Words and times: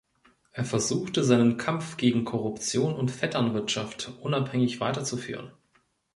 Er 0.51 0.65
versuchte 0.65 1.23
seinen 1.23 1.57
Kampf 1.57 1.95
gegen 1.95 2.25
Korruption 2.25 2.95
und 2.95 3.11
Vetternwirtschaft 3.11 4.11
unabhängig 4.21 4.79
weiterzuführen. 4.79 5.51